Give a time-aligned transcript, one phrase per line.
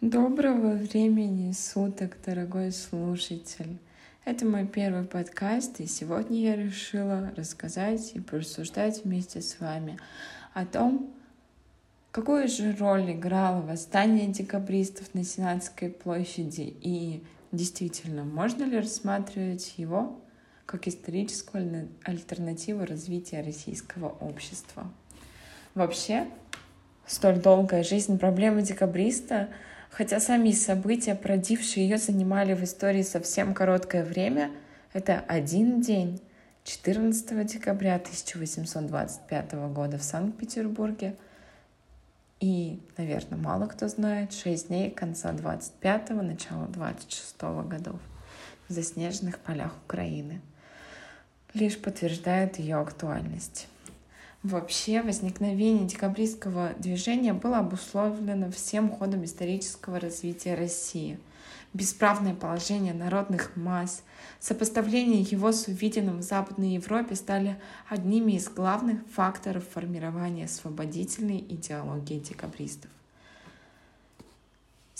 [0.00, 3.78] Доброго времени суток, дорогой слушатель.
[4.24, 9.98] Это мой первый подкаст, и сегодня я решила рассказать и порассуждать вместе с вами
[10.54, 11.12] о том,
[12.12, 20.20] какую же роль играло восстание декабристов на Сенатской площади и действительно, можно ли рассматривать его
[20.64, 24.92] как историческую альтернативу развития российского общества.
[25.74, 26.28] Вообще,
[27.04, 29.48] столь долгая жизнь проблемы декабриста—
[29.90, 34.50] Хотя сами события, продившие ее, занимали в истории совсем короткое время,
[34.92, 36.20] это один день,
[36.64, 41.16] 14 декабря 1825 года в Санкт-Петербурге.
[42.40, 48.00] И, наверное, мало кто знает, 6 дней конца 25-го, начала 26-го годов
[48.68, 50.40] в заснеженных полях Украины
[51.54, 53.68] лишь подтверждает ее актуальность.
[54.44, 61.18] Вообще возникновение декабристского движения было обусловлено всем ходом исторического развития России.
[61.74, 64.04] Бесправное положение народных масс,
[64.38, 72.20] сопоставление его с увиденным в Западной Европе стали одними из главных факторов формирования освободительной идеологии
[72.20, 72.92] декабристов.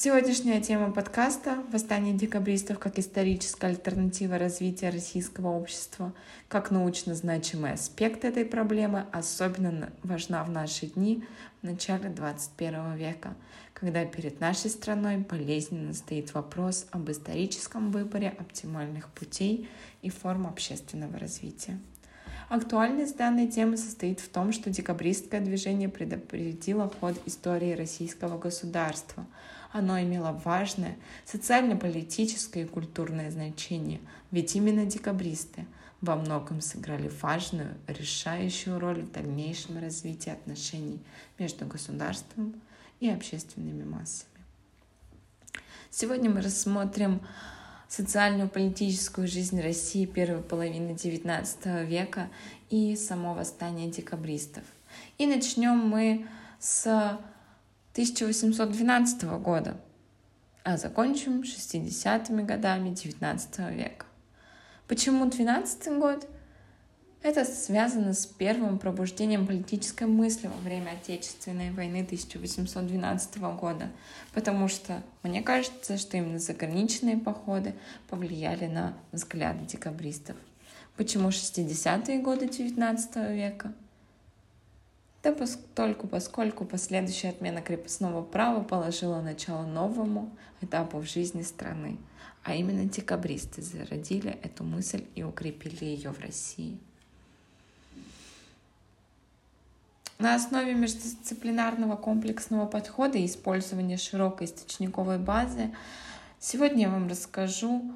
[0.00, 6.14] Сегодняшняя тема подкаста— восстание декабристов как историческая альтернатива развития российского общества,
[6.46, 11.24] как научно значимый аспект этой проблемы, особенно важна в наши дни,
[11.62, 13.34] в начале 21 века,
[13.74, 19.68] когда перед нашей страной болезненно стоит вопрос об историческом выборе оптимальных путей
[20.02, 21.76] и форм общественного развития.
[22.48, 29.26] Актуальность данной темы состоит в том, что декабристское движение предопределило ход истории российского государства—
[29.72, 35.66] оно имело важное социально-политическое и культурное значение, ведь именно декабристы
[36.00, 41.00] во многом сыграли важную, решающую роль в дальнейшем развитии отношений
[41.38, 42.54] между государством
[43.00, 44.30] и общественными массами.
[45.90, 47.20] Сегодня мы рассмотрим
[47.88, 52.28] социальную политическую жизнь России первой половины XIX века
[52.70, 54.62] и само восстание декабристов.
[55.16, 56.26] И начнем мы
[56.60, 57.18] с
[57.98, 59.76] 1812 года,
[60.62, 64.06] а закончим 60-ми годами 19 века.
[64.86, 66.24] Почему 12 год?
[67.22, 73.90] Это связано с первым пробуждением политической мысли во время Отечественной войны 1812 года,
[74.32, 77.74] потому что мне кажется, что именно заграничные походы
[78.08, 80.36] повлияли на взгляды декабристов.
[80.96, 83.72] Почему 60-е годы 19 века?
[85.22, 90.30] Да постольку, поскольку последующая отмена крепостного права положила начало новому
[90.60, 91.98] этапу в жизни страны,
[92.44, 96.78] а именно декабристы зародили эту мысль и укрепили ее в России.
[100.18, 105.72] На основе междисциплинарного комплексного подхода и использования широкой источниковой базы
[106.40, 107.92] сегодня я вам расскажу,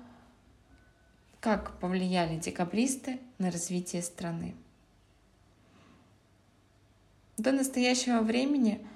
[1.41, 4.55] как повлияли декабристы на развитие страны.
[7.39, 8.87] До настоящего времени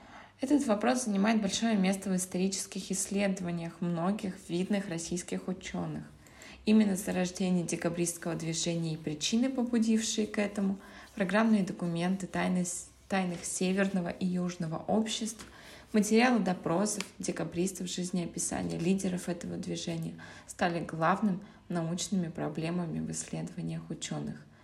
[0.42, 6.04] этот вопрос занимает большое место в исторических исследованиях многих видных российских ученых.
[6.66, 10.78] Именно зарождение декабристского движения и причины, побудившие к этому,
[11.14, 12.66] программные документы тайны,
[13.08, 15.47] тайных северного и южного обществ,
[15.94, 20.12] материалы допросов декабристов, жизнеописания лидеров этого движения
[20.47, 24.36] стали главным научными проблемами в исследованиях ученых–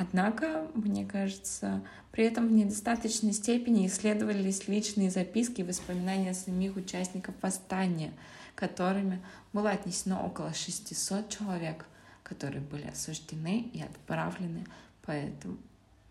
[0.00, 7.34] Однако, мне кажется, при этом в недостаточной степени исследовались личные записки и воспоминания самих участников
[7.42, 8.14] восстания,
[8.54, 9.20] которыми
[9.52, 11.84] было отнесено около 600 человек,
[12.22, 14.64] которые были осуждены и отправлены
[15.02, 15.58] поэтому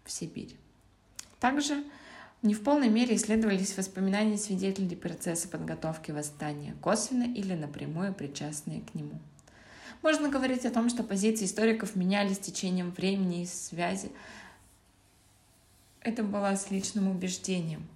[0.06, 0.56] в Сибирь.
[1.40, 1.84] Также
[2.44, 8.94] не в полной мере исследовались воспоминания свидетелей процесса подготовки восстания, косвенно или напрямую причастные к
[8.94, 9.20] нему.
[10.02, 14.12] Можно говорить о том, что позиции историков менялись с течением времени и связи.
[16.00, 17.88] Это было с личным убеждением.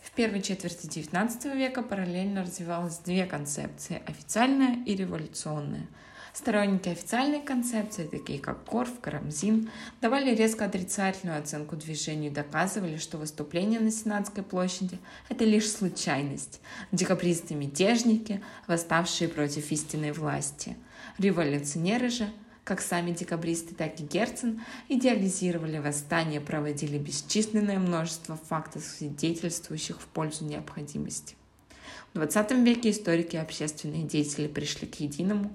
[0.00, 5.86] В первой четверти XIX века параллельно развивалось две концепции– официальная и революционная.
[6.32, 9.70] Сторонники официальной концепции, такие как Корф, Карамзин,
[10.00, 14.98] давали резко отрицательную оценку движению и доказывали, что выступление на Сенатской площади–
[15.28, 16.60] это лишь случайность.
[16.92, 20.76] Декабристы-мятежники, восставшие против истинной власти–
[21.18, 22.30] Революционеры же,
[22.62, 30.44] как сами декабристы, так и Герцен, идеализировали восстание, проводили бесчисленное множество фактов, свидетельствующих в пользу
[30.44, 31.34] необходимости.
[32.14, 35.50] В XX веке историки и общественные деятели пришли к единому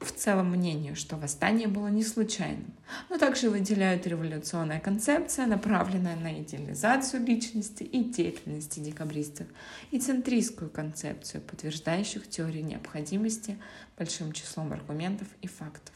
[0.00, 2.72] в целом мнению, что восстание было не случайным,
[3.10, 9.46] но также выделяют революционная концепция, направленная на идеализацию личности и деятельности декабристов,
[9.90, 13.58] и центристскую концепцию, подтверждающих теорию необходимости
[13.98, 15.94] большим числом аргументов и фактов.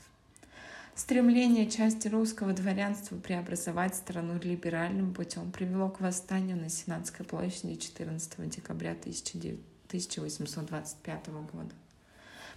[0.95, 8.49] Стремление части русского дворянства преобразовать страну либеральным путем привело к восстанию на Сенатской площади 14
[8.49, 11.75] декабря 1825 года.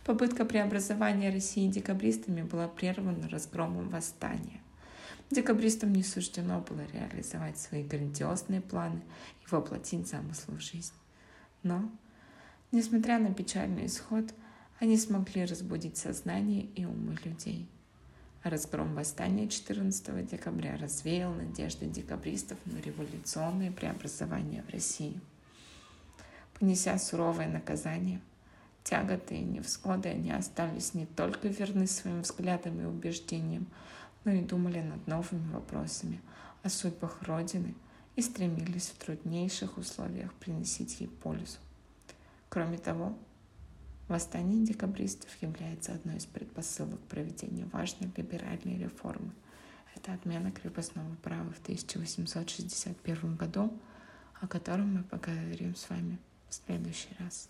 [0.08, 4.62] Попытка преобразования России декабристами была прервана разгромом восстания.
[5.32, 9.02] Декабристам не суждено было реализовать свои грандиозные планы
[9.44, 10.94] и воплотить замыслы в жизнь.
[11.62, 11.92] Но,
[12.72, 14.34] несмотря на печальный исход,
[14.80, 17.68] они смогли разбудить сознание и умы людей.
[18.44, 25.20] Разгром восстания 14 декабря развеял надежды декабристов на революционные преобразования в России.
[26.58, 28.22] Понеся суровое наказание–
[28.88, 33.68] тяготы и невзгоды, они остались не только верны своим взглядам и убеждениям,
[34.24, 36.22] но и думали над новыми вопросами
[36.64, 37.76] о судьбах Родины
[38.16, 41.58] и стремились в труднейших условиях приносить ей пользу.
[42.50, 43.18] Кроме того,
[44.08, 49.32] восстание декабристов является одной из предпосылок проведения важной либеральной реформы.
[49.96, 53.78] Это отмена крепостного права в 1861 году,
[54.40, 57.50] о котором мы поговорим с вами в следующий раз.